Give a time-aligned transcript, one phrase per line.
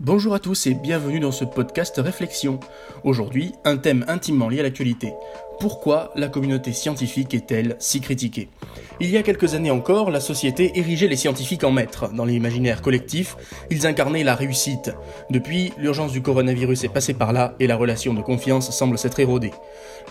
[0.00, 2.60] Bonjour à tous et bienvenue dans ce podcast Réflexion.
[3.02, 5.12] Aujourd'hui, un thème intimement lié à l'actualité.
[5.60, 8.48] Pourquoi la communauté scientifique est-elle si critiquée
[9.00, 12.12] Il y a quelques années encore, la société érigeait les scientifiques en maîtres.
[12.14, 13.36] Dans l'imaginaire collectif,
[13.68, 14.92] ils incarnaient la réussite.
[15.30, 19.18] Depuis, l'urgence du coronavirus est passée par là et la relation de confiance semble s'être
[19.18, 19.52] érodée.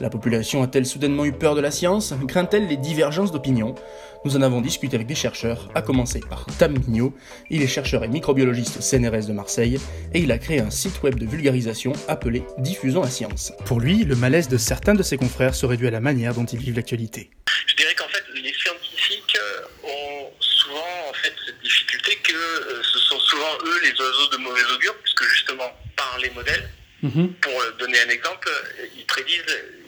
[0.00, 2.12] La population a-t-elle soudainement eu peur de la science?
[2.26, 3.76] Craint-elle les divergences d'opinion?
[4.24, 7.12] Nous en avons discuté avec des chercheurs, à commencer par Tam Mignot.
[7.48, 9.78] Il est chercheur et microbiologiste CNRS de Marseille
[10.12, 13.52] et il a créé un site web de vulgarisation appelé Diffusons la science.
[13.64, 16.58] Pour lui, le malaise de certains de ses confrères se à la manière dont ils
[16.58, 17.30] vivent l'actualité.
[17.66, 22.82] Je dirais qu'en fait, les scientifiques euh, ont souvent en fait cette difficulté que euh,
[22.82, 26.68] ce sont souvent eux les oiseaux de mauvais augure, puisque justement par les modèles,
[27.02, 27.34] mhm.
[27.34, 28.48] pour donner un exemple,
[28.96, 29.42] ils prédisent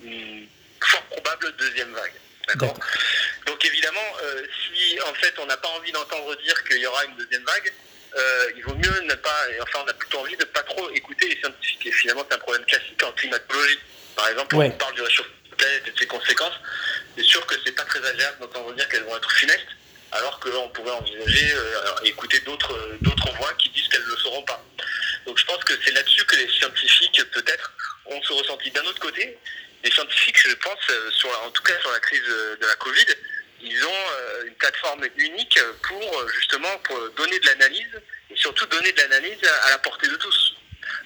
[0.04, 0.46] une
[0.80, 2.12] fort probable deuxième vague.
[2.48, 2.74] D'accord
[3.46, 7.04] Donc évidemment, euh, si en fait on n'a pas envie d'entendre dire qu'il y aura
[7.04, 7.72] une deuxième vague,
[8.56, 11.38] il vaut mieux ne pas, enfin on a plutôt envie de pas trop écouter les
[11.40, 11.86] scientifiques.
[11.86, 13.78] Et finalement c'est un problème classique en climatologie.
[14.16, 16.54] Par exemple, on parle du réchauffement et de ses conséquences,
[17.16, 19.68] c'est sûr que c'est pas très agréable d'entendre dire qu'elles vont être funestes,
[20.12, 24.42] alors qu'on pourrait envisager euh, écouter d'autres d'autres voix qui disent qu'elles ne le seront
[24.42, 24.64] pas.
[25.26, 27.72] Donc je pense que c'est là-dessus que les scientifiques peut-être
[28.06, 28.70] ont se ressenti.
[28.70, 29.36] D'un autre côté,
[29.84, 33.06] les scientifiques, je pense, euh, sur en tout cas sur la crise de la Covid,
[33.60, 38.92] ils ont euh, une plateforme unique pour justement pour donner de l'analyse et surtout donner
[38.92, 40.57] de l'analyse à la portée de tous.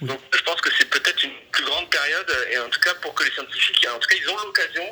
[0.02, 3.14] Donc je pense que c'est peut-être une plus grande période, et en tout cas pour
[3.14, 4.84] que les scientifiques, en tout cas ils ont l'occasion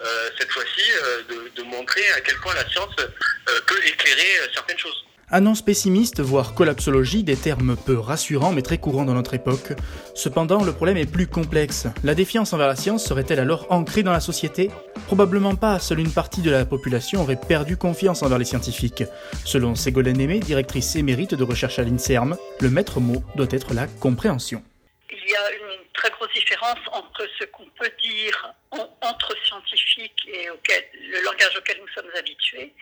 [0.00, 4.78] euh, cette fois-ci euh, de, montrer à quel point la science euh, peut éclairer certaines
[4.78, 5.04] choses.
[5.30, 9.74] Annonce pessimiste, voire collapsologie, des termes peu rassurants mais très courants dans notre époque.
[10.14, 11.86] Cependant, le problème est plus complexe.
[12.02, 14.70] La défiance envers la science serait-elle alors ancrée dans la société?
[15.08, 19.04] Probablement pas, seule une partie de la population aurait perdu confiance envers les scientifiques.
[19.42, 23.86] Selon Ségolène Aimé, directrice émérite de recherche à l'INSERM, le maître mot doit être la
[23.86, 24.62] compréhension.
[25.10, 28.52] Il y a une très grosse différence entre ce qu'on peut dire
[29.00, 32.74] entre scientifiques et le langage auquel nous sommes habitués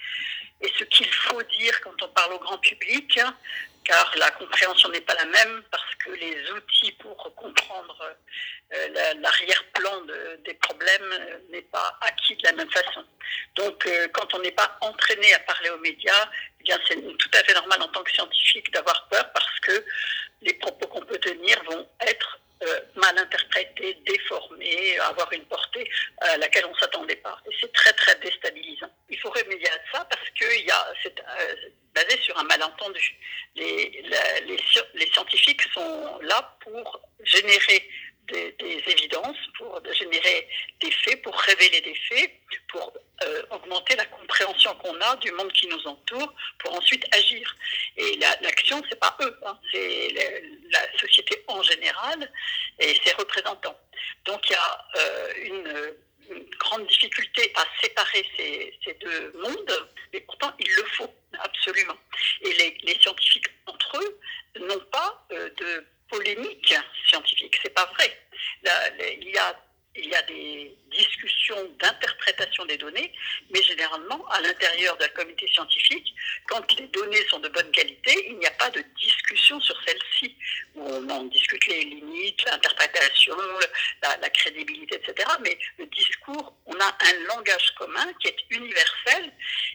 [0.62, 3.20] et ce qu'il faut dire quand on parle au grand public,
[3.86, 8.16] car la compréhension n'est pas la même parce que les outils pour comprendre
[8.74, 10.02] euh, l'arrière-plan
[10.44, 13.04] des problèmes euh, n'est pas acquis de la même façon.
[13.54, 16.28] Donc, euh, quand on n'est pas entraîné à parler aux médias,
[16.60, 19.84] eh bien c'est tout à fait normal en tant que scientifique d'avoir peur parce que
[20.42, 22.40] les propos qu'on peut tenir vont être
[22.94, 25.88] mal interprétés, déformés, avoir une portée
[26.22, 27.38] à laquelle on ne s'attendait pas.
[27.44, 28.90] Et c'est très très déstabilisant.
[29.10, 31.22] Il faut remédier à ça parce que y a, c'est
[31.96, 33.16] basé sur un malentendu.
[33.56, 34.04] Les,
[35.12, 37.88] scientifiques sont là pour générer
[38.28, 40.48] des, évidences, pour générer
[40.80, 42.32] des faits, pour révéler des faits,
[42.68, 42.92] pour
[43.22, 47.56] euh, augmenter la compréhension qu'on a du monde qui nous entoure, pour ensuite agir.
[47.96, 50.08] Et l'action, c'est pas eux, hein, c'est
[50.70, 52.30] la société en général
[52.78, 53.78] et ses représentants.
[54.24, 55.96] Donc il y a euh, une,
[56.58, 61.96] grande difficulté à séparer ces, deux mondes, mais pourtant il le faut absolument.
[62.40, 64.20] Et les, les scientifiques entre eux
[64.58, 65.48] n'ont pas euh,
[67.08, 67.58] scientifique.
[67.62, 68.18] C'est pas vrai.
[69.20, 69.56] il y a
[69.98, 73.12] il y a des discussions d'interprétation des données,
[73.50, 76.14] mais généralement, à l'intérieur la communauté scientifique,
[76.48, 80.36] quand les données sont de bonne qualité, il n'y a pas de discussion sur celles-ci.
[80.74, 83.36] On en discute les limites, l'interprétation,
[84.02, 85.28] la, la, crédibilité, etc.
[85.42, 89.32] Mais le discours, on a un langage commun qui est universel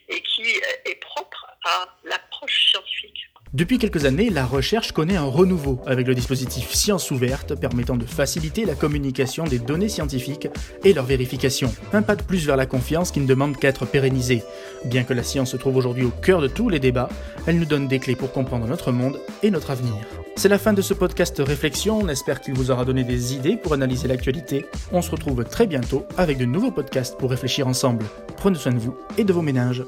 [0.07, 0.43] et qui
[0.85, 3.30] est propre à l'approche scientifique.
[3.53, 8.06] Depuis quelques années, la recherche connaît un renouveau avec le dispositif Science ouverte permettant de
[8.06, 10.47] faciliter la communication des données scientifiques
[10.85, 11.69] et leur vérification.
[11.91, 14.41] Un pas de plus vers la confiance qui ne demande qu'à être pérennisée.
[14.85, 17.09] Bien que la science se trouve aujourd'hui au cœur de tous les débats,
[17.45, 19.95] elle nous donne des clés pour comprendre notre monde et notre avenir.
[20.38, 23.57] C'est la fin de ce podcast Réflexion, on espère qu'il vous aura donné des idées
[23.57, 24.66] pour analyser l'actualité.
[24.94, 28.06] On se retrouve très bientôt avec de nouveaux podcasts pour réfléchir ensemble.
[28.38, 29.84] Prenez soin de vous et de vos ménages.